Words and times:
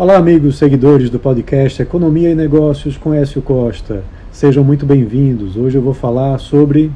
Olá, 0.00 0.16
amigos 0.16 0.56
seguidores 0.56 1.10
do 1.10 1.18
podcast 1.18 1.82
Economia 1.82 2.30
e 2.30 2.34
Negócios 2.34 2.96
com 2.96 3.12
Écio 3.12 3.42
Costa. 3.42 4.02
Sejam 4.32 4.64
muito 4.64 4.86
bem-vindos. 4.86 5.58
Hoje 5.58 5.76
eu 5.76 5.82
vou 5.82 5.92
falar 5.92 6.38
sobre 6.38 6.90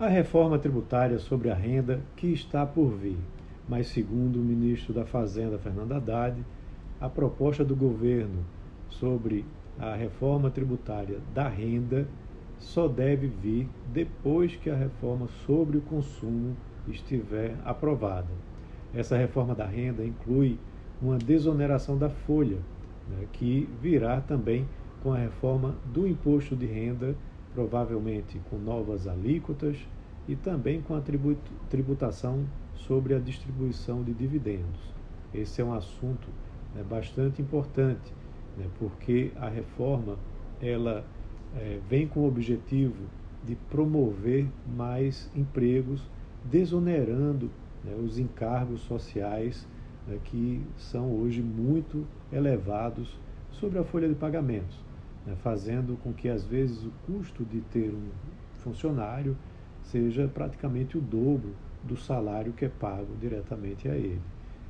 a 0.00 0.08
reforma 0.08 0.58
tributária 0.58 1.18
sobre 1.18 1.50
a 1.50 1.54
renda 1.54 2.00
que 2.16 2.28
está 2.28 2.64
por 2.64 2.92
vir. 2.92 3.18
Mas, 3.68 3.88
segundo 3.88 4.36
o 4.36 4.42
ministro 4.42 4.94
da 4.94 5.04
Fazenda, 5.04 5.58
Fernando 5.58 5.92
Haddad, 5.92 6.42
a 6.98 7.10
proposta 7.10 7.62
do 7.62 7.76
governo 7.76 8.42
sobre 8.88 9.44
a 9.78 9.94
reforma 9.94 10.48
tributária 10.50 11.18
da 11.34 11.46
renda 11.46 12.08
só 12.58 12.88
deve 12.88 13.26
vir 13.26 13.68
depois 13.92 14.56
que 14.56 14.70
a 14.70 14.74
reforma 14.74 15.28
sobre 15.46 15.76
o 15.76 15.82
consumo 15.82 16.56
estiver 16.88 17.54
aprovada. 17.66 18.32
Essa 18.94 19.14
reforma 19.18 19.54
da 19.54 19.66
renda 19.66 20.02
inclui 20.02 20.58
uma 21.00 21.18
desoneração 21.18 21.96
da 21.96 22.08
folha, 22.08 22.58
né, 23.08 23.26
que 23.32 23.68
virá 23.80 24.20
também 24.20 24.66
com 25.02 25.12
a 25.12 25.18
reforma 25.18 25.74
do 25.92 26.06
imposto 26.06 26.56
de 26.56 26.66
renda, 26.66 27.14
provavelmente 27.54 28.40
com 28.50 28.58
novas 28.58 29.06
alíquotas 29.06 29.76
e 30.28 30.34
também 30.34 30.80
com 30.80 30.94
a 30.94 31.02
tributação 31.70 32.44
sobre 32.74 33.14
a 33.14 33.18
distribuição 33.18 34.02
de 34.02 34.12
dividendos. 34.12 34.94
Esse 35.32 35.60
é 35.60 35.64
um 35.64 35.72
assunto 35.72 36.28
né, 36.74 36.82
bastante 36.82 37.40
importante, 37.40 38.12
né, 38.56 38.66
porque 38.78 39.32
a 39.36 39.48
reforma 39.48 40.18
ela 40.60 41.04
é, 41.54 41.78
vem 41.88 42.06
com 42.06 42.20
o 42.20 42.28
objetivo 42.28 43.04
de 43.44 43.54
promover 43.70 44.46
mais 44.76 45.30
empregos, 45.34 46.02
desonerando 46.44 47.50
né, 47.84 47.94
os 47.94 48.18
encargos 48.18 48.80
sociais 48.80 49.66
né, 50.06 50.18
que 50.24 50.64
são 50.76 51.12
hoje 51.12 51.42
muito 51.42 52.06
elevados 52.32 53.18
sobre 53.50 53.78
a 53.78 53.84
folha 53.84 54.08
de 54.08 54.14
pagamentos, 54.14 54.78
né, 55.26 55.34
fazendo 55.42 55.96
com 56.02 56.12
que 56.12 56.28
às 56.28 56.44
vezes 56.44 56.84
o 56.84 56.92
custo 57.06 57.44
de 57.44 57.60
ter 57.60 57.90
um 57.90 58.08
funcionário 58.58 59.36
seja 59.82 60.28
praticamente 60.28 60.98
o 60.98 61.00
dobro 61.00 61.54
do 61.82 61.96
salário 61.96 62.52
que 62.52 62.64
é 62.64 62.68
pago 62.68 63.14
diretamente 63.20 63.88
a 63.88 63.94
ele. 63.94 64.20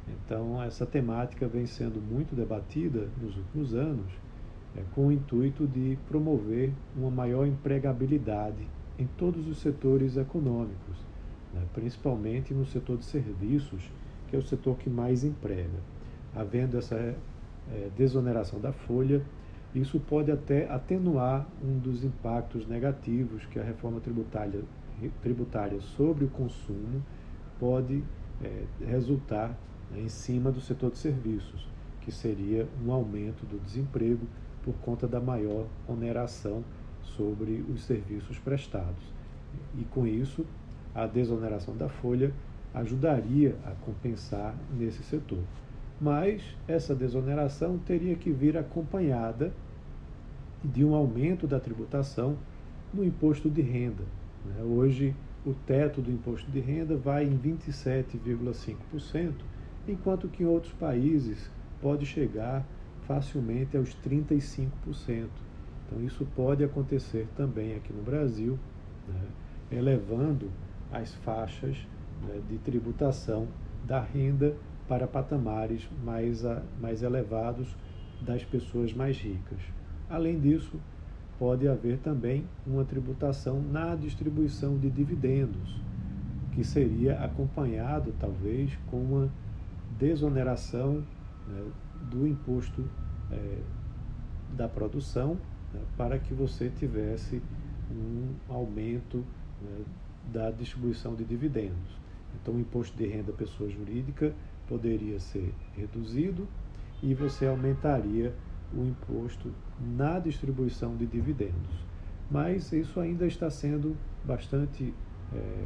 Então, 0.08 0.62
essa 0.62 0.86
temática 0.86 1.48
vem 1.48 1.66
sendo 1.66 2.00
muito 2.00 2.34
debatida 2.34 3.08
nos 3.20 3.36
últimos 3.36 3.74
anos, 3.74 4.06
é, 4.76 4.82
com 4.94 5.08
o 5.08 5.12
intuito 5.12 5.66
de 5.66 5.98
promover 6.08 6.72
uma 6.94 7.10
maior 7.10 7.46
empregabilidade 7.46 8.68
em 8.98 9.06
todos 9.06 9.48
os 9.48 9.58
setores 9.58 10.16
econômicos, 10.16 11.04
né, 11.52 11.62
principalmente 11.74 12.54
no 12.54 12.66
setor 12.66 12.98
de 12.98 13.04
serviços, 13.04 13.90
que 14.28 14.36
é 14.36 14.38
o 14.38 14.42
setor 14.42 14.76
que 14.76 14.90
mais 14.90 15.24
emprega. 15.24 15.78
Havendo 16.34 16.78
essa 16.78 16.94
é, 16.96 17.16
desoneração 17.96 18.60
da 18.60 18.72
folha, 18.72 19.22
isso 19.74 20.00
pode 20.00 20.30
até 20.30 20.70
atenuar 20.70 21.46
um 21.62 21.78
dos 21.78 22.04
impactos 22.04 22.66
negativos 22.66 23.44
que 23.46 23.58
a 23.58 23.62
reforma 23.62 24.00
tributária, 24.00 24.62
tributária 25.22 25.80
sobre 25.80 26.24
o 26.24 26.28
consumo 26.28 27.02
pode 27.58 28.02
é, 28.42 28.64
resultar 28.86 29.56
né, 29.90 30.00
em 30.00 30.08
cima 30.08 30.50
do 30.50 30.60
setor 30.60 30.90
de 30.90 30.98
serviços, 30.98 31.68
que 32.00 32.12
seria 32.12 32.68
um 32.84 32.92
aumento 32.92 33.44
do 33.44 33.58
desemprego 33.58 34.26
por 34.62 34.74
conta 34.76 35.06
da 35.06 35.20
maior 35.20 35.66
oneração 35.86 36.64
sobre 37.02 37.64
os 37.68 37.84
serviços 37.84 38.38
prestados. 38.38 39.02
E 39.78 39.84
com 39.84 40.06
isso, 40.06 40.44
a 40.94 41.06
desoneração 41.06 41.76
da 41.76 41.88
folha 41.88 42.32
ajudaria 42.76 43.56
a 43.64 43.70
compensar 43.70 44.54
nesse 44.78 45.02
setor. 45.02 45.42
Mas 45.98 46.42
essa 46.68 46.94
desoneração 46.94 47.78
teria 47.78 48.14
que 48.14 48.30
vir 48.30 48.58
acompanhada 48.58 49.50
de 50.62 50.84
um 50.84 50.94
aumento 50.94 51.46
da 51.46 51.58
tributação 51.58 52.36
no 52.92 53.02
imposto 53.02 53.48
de 53.48 53.62
renda. 53.62 54.04
Né? 54.44 54.62
Hoje, 54.62 55.16
o 55.44 55.54
teto 55.54 56.02
do 56.02 56.10
imposto 56.10 56.50
de 56.50 56.60
renda 56.60 56.96
vai 56.96 57.24
em 57.24 57.38
27,5%, 57.38 59.32
enquanto 59.88 60.28
que 60.28 60.42
em 60.42 60.46
outros 60.46 60.74
países 60.74 61.50
pode 61.80 62.04
chegar 62.04 62.62
facilmente 63.06 63.76
aos 63.76 63.96
35%. 64.04 64.68
Então, 65.86 66.04
isso 66.04 66.26
pode 66.36 66.62
acontecer 66.62 67.26
também 67.36 67.74
aqui 67.74 67.92
no 67.92 68.02
Brasil, 68.02 68.58
né? 69.08 69.22
elevando 69.70 70.50
as 70.92 71.14
faixas 71.14 71.86
né, 72.22 72.40
de 72.48 72.58
tributação 72.58 73.46
da 73.84 74.00
renda 74.00 74.56
para 74.88 75.06
patamares 75.06 75.88
mais, 76.04 76.44
a, 76.44 76.62
mais 76.80 77.02
elevados 77.02 77.76
das 78.20 78.44
pessoas 78.44 78.92
mais 78.92 79.18
ricas. 79.18 79.58
Além 80.08 80.38
disso, 80.38 80.78
pode 81.38 81.68
haver 81.68 81.98
também 81.98 82.44
uma 82.66 82.84
tributação 82.84 83.60
na 83.60 83.94
distribuição 83.94 84.78
de 84.78 84.90
dividendos, 84.90 85.80
que 86.52 86.64
seria 86.64 87.18
acompanhado 87.22 88.14
talvez 88.18 88.70
com 88.90 88.96
uma 88.96 89.30
desoneração 89.98 91.04
né, 91.46 91.64
do 92.10 92.26
imposto 92.26 92.84
é, 93.30 93.58
da 94.56 94.68
produção 94.68 95.36
né, 95.72 95.80
para 95.96 96.18
que 96.18 96.32
você 96.32 96.70
tivesse 96.70 97.42
um 97.90 98.34
aumento 98.48 99.18
né, 99.60 99.84
da 100.26 100.50
distribuição 100.50 101.14
de 101.14 101.24
dividendos. 101.24 102.00
Então, 102.40 102.54
o 102.54 102.60
imposto 102.60 102.96
de 102.96 103.06
renda 103.06 103.32
pessoa 103.32 103.70
jurídica 103.70 104.34
poderia 104.68 105.18
ser 105.18 105.54
reduzido 105.76 106.46
e 107.02 107.14
você 107.14 107.46
aumentaria 107.46 108.34
o 108.74 108.84
imposto 108.84 109.52
na 109.80 110.18
distribuição 110.18 110.96
de 110.96 111.06
dividendos. 111.06 111.84
Mas 112.30 112.72
isso 112.72 112.98
ainda 112.98 113.26
está 113.26 113.48
sendo 113.50 113.96
bastante 114.24 114.92
é, 115.32 115.64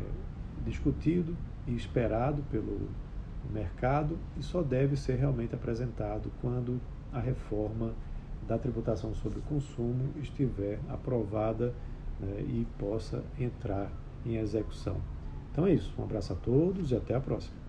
discutido 0.65 1.37
e 1.67 1.75
esperado 1.75 2.43
pelo 2.51 2.89
mercado 3.53 4.19
e 4.37 4.43
só 4.43 4.63
deve 4.63 4.97
ser 4.97 5.17
realmente 5.17 5.55
apresentado 5.55 6.31
quando 6.41 6.81
a 7.13 7.19
reforma 7.19 7.93
da 8.47 8.59
tributação 8.59 9.15
sobre 9.15 9.39
o 9.39 9.43
consumo 9.43 10.13
estiver 10.21 10.79
aprovada 10.89 11.73
né, 12.21 12.41
e 12.41 12.67
possa 12.79 13.25
entrar 13.39 13.91
em 14.25 14.37
execução. 14.37 14.97
Então 15.53 15.67
é 15.67 15.75
isso. 15.75 15.93
Um 15.99 16.05
abraço 16.05 16.33
a 16.33 16.37
todos 16.37 16.91
e 16.91 16.97
até 16.97 17.15
a 17.15 17.21
próxima. 17.21 17.60